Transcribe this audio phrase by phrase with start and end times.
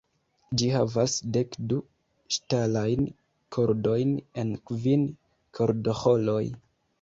[0.59, 1.77] Ĝi havas dekdu
[2.37, 3.05] ŝtalajn
[3.57, 5.05] kordojn en kvin
[5.61, 6.43] kordoĥoroj.